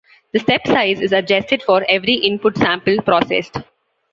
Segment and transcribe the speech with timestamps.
[0.33, 3.59] The step size is adjusted for every input sample processed.